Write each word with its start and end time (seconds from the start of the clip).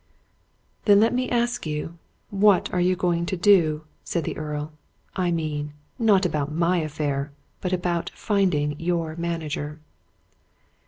"Then 0.85 0.99
let 0.99 1.13
me 1.13 1.29
ask 1.29 1.67
you, 1.67 1.99
what 2.31 2.73
are 2.73 2.81
you 2.81 2.95
going 2.95 3.27
to 3.27 3.37
do?" 3.37 3.83
said 4.03 4.23
the 4.23 4.35
Earl. 4.35 4.71
"I 5.15 5.29
mean, 5.29 5.73
not 5.99 6.25
about 6.25 6.51
my 6.51 6.77
affair, 6.79 7.31
but 7.61 7.71
about 7.71 8.09
finding 8.15 8.79
your 8.79 9.15
manager?" 9.15 9.79